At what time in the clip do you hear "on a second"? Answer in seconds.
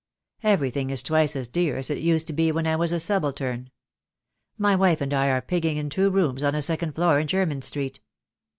6.41-6.95